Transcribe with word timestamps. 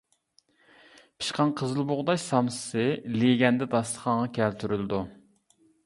پىشقان 1.23 1.53
قىزىلبۇغداش 1.59 2.25
سامسىسى 2.31 2.89
لېگەندە 3.21 3.71
داستىخانغا 3.77 4.35
كەلتۈرۈلىدۇ. 4.41 5.09